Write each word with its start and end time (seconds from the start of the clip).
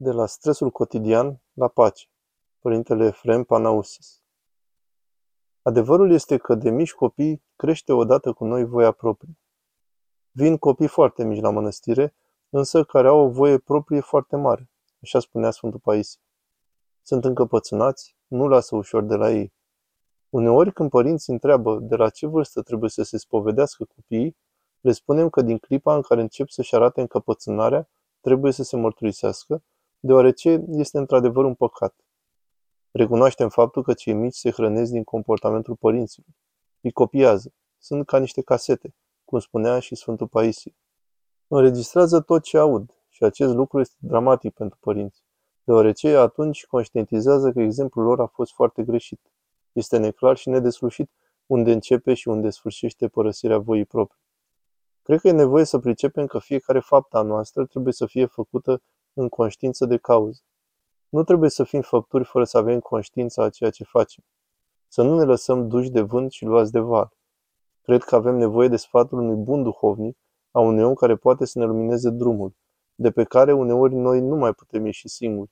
De 0.00 0.10
la 0.10 0.26
stresul 0.26 0.70
cotidian 0.70 1.40
la 1.52 1.68
pace. 1.68 2.06
Părintele 2.58 3.06
Efrem 3.06 3.44
Panausis. 3.44 4.22
Adevărul 5.62 6.12
este 6.12 6.36
că 6.36 6.54
de 6.54 6.70
mici 6.70 6.92
copii 6.92 7.42
crește 7.56 7.92
odată 7.92 8.32
cu 8.32 8.44
noi 8.44 8.64
voia 8.64 8.92
proprie. 8.92 9.38
Vin 10.30 10.56
copii 10.56 10.86
foarte 10.86 11.24
mici 11.24 11.40
la 11.40 11.50
mănăstire, 11.50 12.14
însă 12.48 12.84
care 12.84 13.08
au 13.08 13.18
o 13.18 13.28
voie 13.28 13.58
proprie 13.58 14.00
foarte 14.00 14.36
mare, 14.36 14.70
așa 15.02 15.20
spunea 15.20 15.50
Sfântul 15.50 15.80
Paisie. 15.80 16.20
Sunt 17.02 17.24
încăpățânați, 17.24 18.16
nu 18.26 18.48
lasă 18.48 18.76
ușor 18.76 19.02
de 19.02 19.14
la 19.14 19.30
ei. 19.30 19.52
Uneori 20.28 20.72
când 20.72 20.90
părinții 20.90 21.32
întreabă 21.32 21.78
de 21.78 21.96
la 21.96 22.08
ce 22.08 22.26
vârstă 22.26 22.62
trebuie 22.62 22.90
să 22.90 23.02
se 23.02 23.18
spovedească 23.18 23.84
copiii, 23.84 24.36
le 24.80 24.92
spunem 24.92 25.28
că 25.28 25.42
din 25.42 25.58
clipa 25.58 25.94
în 25.94 26.02
care 26.02 26.20
încep 26.20 26.48
să-și 26.48 26.74
arate 26.74 27.00
încăpățânarea, 27.00 27.88
trebuie 28.20 28.52
să 28.52 28.62
se 28.62 28.76
mărturisească 28.76 29.62
deoarece 30.00 30.64
este 30.68 30.98
într-adevăr 30.98 31.44
un 31.44 31.54
păcat. 31.54 31.94
Recunoaștem 32.90 33.48
faptul 33.48 33.82
că 33.82 33.92
cei 33.92 34.12
mici 34.12 34.34
se 34.34 34.50
hrănesc 34.50 34.92
din 34.92 35.04
comportamentul 35.04 35.76
părinților. 35.76 36.26
Îi 36.80 36.92
copiază. 36.92 37.52
Sunt 37.78 38.06
ca 38.06 38.18
niște 38.18 38.42
casete, 38.42 38.94
cum 39.24 39.38
spunea 39.38 39.78
și 39.78 39.94
Sfântul 39.94 40.26
Paisie. 40.26 40.74
Înregistrează 41.48 42.20
tot 42.20 42.42
ce 42.42 42.58
aud 42.58 42.94
și 43.08 43.24
acest 43.24 43.54
lucru 43.54 43.80
este 43.80 43.96
dramatic 43.98 44.54
pentru 44.54 44.78
părinți, 44.80 45.22
deoarece 45.64 46.16
atunci 46.16 46.66
conștientizează 46.66 47.52
că 47.52 47.60
exemplul 47.60 48.04
lor 48.04 48.20
a 48.20 48.26
fost 48.26 48.52
foarte 48.52 48.82
greșit. 48.82 49.20
Este 49.72 49.98
neclar 49.98 50.36
și 50.36 50.48
nedeslușit 50.48 51.10
unde 51.46 51.72
începe 51.72 52.14
și 52.14 52.28
unde 52.28 52.50
sfârșește 52.50 53.08
părăsirea 53.08 53.58
voii 53.58 53.84
proprii. 53.84 54.22
Cred 55.02 55.20
că 55.20 55.28
e 55.28 55.32
nevoie 55.32 55.64
să 55.64 55.78
pricepem 55.78 56.26
că 56.26 56.38
fiecare 56.38 56.80
faptă 56.80 57.16
a 57.16 57.22
noastră 57.22 57.64
trebuie 57.66 57.92
să 57.92 58.06
fie 58.06 58.26
făcută 58.26 58.82
în 59.18 59.28
conștiință 59.28 59.86
de 59.86 59.96
cauză. 59.96 60.40
Nu 61.08 61.24
trebuie 61.24 61.50
să 61.50 61.64
fim 61.64 61.80
făpturi 61.80 62.24
fără 62.24 62.44
să 62.44 62.58
avem 62.58 62.80
conștiința 62.80 63.42
a 63.44 63.50
ceea 63.50 63.70
ce 63.70 63.84
facem. 63.84 64.24
Să 64.88 65.02
nu 65.02 65.18
ne 65.18 65.24
lăsăm 65.24 65.68
duși 65.68 65.90
de 65.90 66.00
vânt 66.00 66.30
și 66.30 66.44
luați 66.44 66.72
de 66.72 66.78
val. 66.78 67.12
Cred 67.82 68.02
că 68.02 68.14
avem 68.14 68.36
nevoie 68.36 68.68
de 68.68 68.76
sfatul 68.76 69.18
unui 69.18 69.36
bun 69.36 69.62
duhovnic, 69.62 70.18
a 70.50 70.60
unui 70.60 70.82
om 70.82 70.94
care 70.94 71.16
poate 71.16 71.44
să 71.44 71.58
ne 71.58 71.64
lumineze 71.64 72.10
drumul, 72.10 72.54
de 72.94 73.10
pe 73.10 73.24
care 73.24 73.52
uneori 73.52 73.94
noi 73.94 74.20
nu 74.20 74.36
mai 74.36 74.52
putem 74.52 74.84
ieși 74.84 75.08
singuri. 75.08 75.50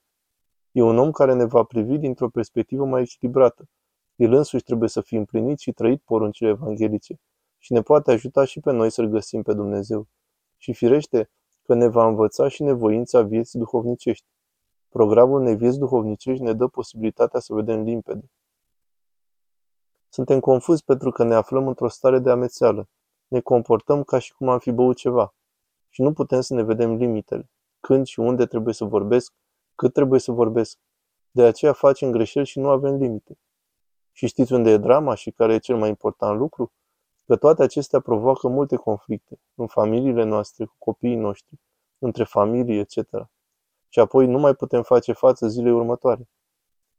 E 0.73 0.83
un 0.83 0.99
om 0.99 1.11
care 1.11 1.35
ne 1.35 1.45
va 1.45 1.63
privi 1.63 1.99
dintr-o 1.99 2.29
perspectivă 2.29 2.85
mai 2.85 3.01
echilibrată. 3.01 3.69
El 4.17 4.33
însuși 4.33 4.63
trebuie 4.63 4.89
să 4.89 5.01
fie 5.01 5.19
împlinit 5.19 5.59
și 5.59 5.73
trăit 5.73 6.03
poruncile 6.03 6.49
evanghelice 6.49 7.21
și 7.59 7.73
ne 7.73 7.83
poate 7.83 8.13
ajuta 8.13 8.45
și 8.45 8.61
pe 8.61 8.73
noi 8.73 8.91
să-L 8.91 9.07
găsim 9.07 9.43
pe 9.43 9.55
Dumnezeu. 9.55 10.09
Și 10.57 10.73
firește, 10.73 11.31
că 11.67 11.75
ne 11.75 11.87
va 11.87 12.07
învăța 12.07 12.49
și 12.49 12.63
nevoința 12.63 13.23
vieții 13.23 13.59
duhovnicești. 13.59 14.27
Programul 14.89 15.41
unei 15.41 15.57
vieți 15.57 15.79
duhovnicești 15.79 16.43
ne 16.43 16.53
dă 16.53 16.67
posibilitatea 16.67 17.41
să 17.41 17.55
vedem 17.55 17.83
limpede. 17.83 18.31
Suntem 20.09 20.41
confuzi 20.41 20.85
pentru 20.85 21.11
că 21.11 21.25
ne 21.25 21.35
aflăm 21.35 21.69
într-o 21.69 21.89
stare 21.89 22.19
de 22.19 22.31
amețeală. 22.31 22.89
Ne 23.29 23.41
comportăm 23.41 24.03
ca 24.03 24.19
și 24.19 24.35
cum 24.35 24.49
am 24.49 24.59
fi 24.59 24.71
băut 24.71 24.97
ceva. 24.97 25.35
Și 25.89 26.03
nu 26.03 26.13
putem 26.13 26.41
să 26.41 26.55
ne 26.55 26.63
vedem 26.63 26.95
limitele. 26.95 27.51
Când 27.81 28.07
și 28.07 28.21
unde 28.21 28.47
trebuie 28.47 28.75
să 28.75 28.85
vorbesc, 28.85 29.33
cât 29.75 29.93
trebuie 29.93 30.21
să 30.21 30.33
vorbesc. 30.33 30.79
De 31.31 31.43
aceea 31.43 31.73
facem 31.73 32.11
greșeli 32.11 32.47
și 32.47 32.59
nu 32.59 32.69
avem 32.69 32.97
limite. 32.97 33.39
Și 34.13 34.27
știți 34.27 34.53
unde 34.53 34.71
e 34.71 34.77
drama 34.77 35.15
și 35.15 35.31
care 35.31 35.55
e 35.55 35.59
cel 35.59 35.77
mai 35.77 35.89
important 35.89 36.39
lucru? 36.39 36.73
Că 37.27 37.37
toate 37.37 37.63
acestea 37.63 38.01
provoacă 38.01 38.49
multe 38.49 38.77
conflicte, 38.77 39.41
în 39.55 39.67
familiile 39.67 40.25
noastre, 40.25 40.65
cu 40.65 40.75
copiii 40.79 41.17
noștri, 41.17 41.61
între 41.99 42.25
familii, 42.25 42.79
etc. 42.79 42.97
Și 43.89 43.99
apoi 44.01 44.27
nu 44.27 44.39
mai 44.39 44.55
putem 44.55 44.83
face 44.83 45.13
față 45.13 45.49
zilei 45.49 45.73
următoare. 45.73 46.29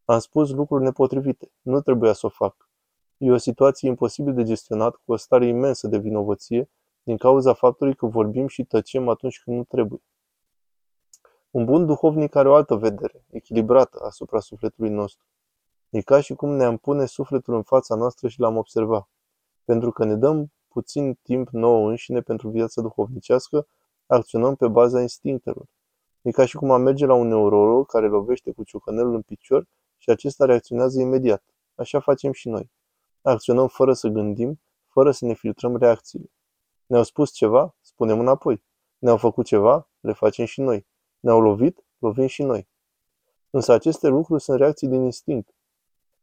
Am 0.05 0.19
spus 0.19 0.51
lucruri 0.51 0.83
nepotrivite, 0.83 1.51
nu 1.61 1.81
trebuia 1.81 2.13
să 2.13 2.25
o 2.25 2.29
fac. 2.29 2.69
E 3.17 3.31
o 3.31 3.37
situație 3.37 3.89
imposibil 3.89 4.33
de 4.33 4.43
gestionat 4.43 4.95
cu 4.95 5.11
o 5.11 5.15
stare 5.15 5.45
imensă 5.45 5.87
de 5.87 5.97
vinovăție 5.97 6.69
din 7.03 7.17
cauza 7.17 7.53
faptului 7.53 7.95
că 7.95 8.05
vorbim 8.05 8.47
și 8.47 8.63
tăcem 8.63 9.07
atunci 9.07 9.41
când 9.43 9.57
nu 9.57 9.63
trebuie. 9.63 10.01
Un 11.49 11.65
bun 11.65 11.85
duhovnic 11.85 12.35
are 12.35 12.49
o 12.49 12.53
altă 12.53 12.75
vedere, 12.75 13.25
echilibrată 13.29 13.99
asupra 14.03 14.39
sufletului 14.39 14.89
nostru. 14.89 15.25
E 15.89 16.01
ca 16.01 16.21
și 16.21 16.33
cum 16.33 16.49
ne-am 16.49 16.77
pune 16.77 17.05
sufletul 17.05 17.53
în 17.53 17.63
fața 17.63 17.95
noastră 17.95 18.27
și 18.27 18.39
l-am 18.39 18.57
observat. 18.57 19.09
Pentru 19.67 19.91
că 19.91 20.05
ne 20.05 20.15
dăm 20.15 20.51
puțin 20.67 21.13
timp 21.21 21.49
nouă 21.49 21.89
înșine 21.89 22.21
pentru 22.21 22.49
viața 22.49 22.81
duhovnicească, 22.81 23.67
acționăm 24.05 24.55
pe 24.55 24.67
baza 24.67 25.01
instinctelor. 25.01 25.65
E 26.21 26.31
ca 26.31 26.45
și 26.45 26.55
cum 26.55 26.71
am 26.71 26.81
merge 26.81 27.05
la 27.05 27.13
un 27.13 27.27
neurolog 27.27 27.85
care 27.85 28.07
lovește 28.07 28.51
cu 28.51 28.63
ciocănelul 28.63 29.13
în 29.13 29.21
picior 29.21 29.67
și 29.97 30.09
acesta 30.09 30.45
reacționează 30.45 31.01
imediat. 31.01 31.43
Așa 31.75 31.99
facem 31.99 32.31
și 32.31 32.49
noi. 32.49 32.71
Acționăm 33.21 33.67
fără 33.67 33.93
să 33.93 34.07
gândim, 34.07 34.59
fără 34.87 35.11
să 35.11 35.25
ne 35.25 35.33
filtrăm 35.33 35.77
reacțiile. 35.77 36.31
Ne-au 36.85 37.03
spus 37.03 37.31
ceva? 37.31 37.75
Spunem 37.81 38.19
înapoi. 38.19 38.63
Ne-au 38.97 39.17
făcut 39.17 39.45
ceva? 39.45 39.89
Le 39.99 40.13
facem 40.13 40.45
și 40.45 40.61
noi. 40.61 40.87
Ne-au 41.19 41.41
lovit? 41.41 41.85
Lovim 41.97 42.27
și 42.27 42.43
noi. 42.43 42.67
Însă 43.49 43.71
aceste 43.73 44.07
lucruri 44.07 44.41
sunt 44.41 44.59
reacții 44.59 44.87
din 44.87 45.03
instinct, 45.03 45.49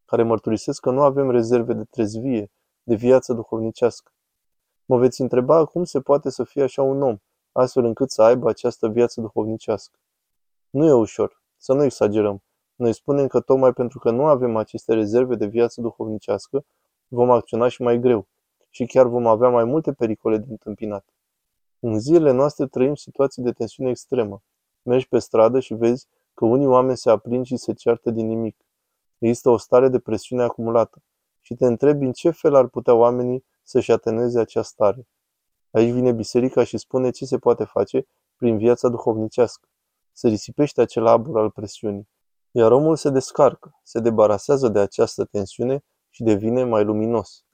care 0.05 0.23
mărturisesc 0.23 0.81
că 0.81 0.91
nu 0.91 1.03
avem 1.03 1.31
rezerve 1.31 1.73
de 1.73 1.85
trezvie, 1.85 2.51
de 2.85 2.95
viață 2.95 3.33
duhovnicească. 3.33 4.13
Mă 4.85 4.99
veți 4.99 5.21
întreba 5.21 5.65
cum 5.65 5.85
se 5.85 6.01
poate 6.01 6.31
să 6.31 6.45
fie 6.45 6.63
așa 6.63 6.83
un 6.83 7.03
om, 7.03 7.17
astfel 7.53 7.85
încât 7.85 8.11
să 8.11 8.23
aibă 8.23 8.49
această 8.49 8.89
viață 8.89 9.21
duhovnicească. 9.21 9.99
Nu 10.71 10.87
e 10.87 10.93
ușor, 10.93 11.43
să 11.57 11.73
nu 11.73 11.85
exagerăm. 11.85 12.43
Noi 12.75 12.93
spunem 12.93 13.27
că 13.27 13.41
tocmai 13.41 13.73
pentru 13.73 13.99
că 13.99 14.11
nu 14.11 14.27
avem 14.27 14.57
aceste 14.57 14.95
rezerve 14.95 15.35
de 15.35 15.47
viață 15.47 15.81
duhovnicească, 15.81 16.65
vom 17.09 17.31
acționa 17.31 17.69
și 17.69 17.83
mai 17.83 17.99
greu 17.99 18.27
și 18.71 18.87
chiar 18.87 19.07
vom 19.07 19.27
avea 19.27 19.49
mai 19.49 19.65
multe 19.65 19.93
pericole 19.93 20.39
de 20.39 20.47
întâmpinat. 20.49 21.05
În 21.81 21.99
zilele 21.99 22.31
noastre 22.31 22.67
trăim 22.67 22.95
situații 22.95 23.43
de 23.43 23.53
tensiune 23.53 23.91
extremă. 23.91 24.43
Mergi 24.83 25.09
pe 25.09 25.19
stradă 25.19 25.61
și 25.61 25.75
vezi 25.75 26.07
că 26.35 26.45
unii 26.45 26.67
oameni 26.67 26.97
se 26.97 27.11
aprind 27.11 27.45
și 27.45 27.57
se 27.57 27.73
ceartă 27.73 28.11
din 28.11 28.27
nimic. 28.27 28.57
Există 29.19 29.51
o 29.51 29.57
stare 29.57 29.89
de 29.89 29.99
presiune 29.99 30.43
acumulată 30.43 31.03
și 31.45 31.55
te 31.55 31.67
întrebi 31.67 32.05
în 32.05 32.13
ce 32.13 32.31
fel 32.31 32.55
ar 32.55 32.69
putea 32.69 32.95
oamenii 32.95 33.45
să-și 33.63 33.93
atenueze 33.93 34.41
această 34.41 34.73
stare. 34.73 35.09
Aici 35.71 35.93
vine 35.93 36.13
biserica 36.13 36.65
și 36.65 36.79
spune 36.79 37.11
ce 37.11 37.25
se 37.25 37.39
poate 37.39 37.65
face 37.65 38.07
prin 38.37 38.59
viața 38.59 38.89
duhovnicească. 38.89 39.69
Se 40.13 40.29
risipește 40.29 40.81
acel 40.81 41.07
abur 41.07 41.39
al 41.39 41.51
presiunii, 41.51 42.09
iar 42.51 42.73
omul 42.73 42.97
se 42.97 43.11
descarcă, 43.11 43.81
se 43.83 44.01
debarasează 44.01 44.69
de 44.69 44.79
această 44.79 45.25
tensiune 45.25 45.85
și 46.11 46.23
devine 46.23 46.65
mai 46.65 46.85
luminos. 46.85 47.45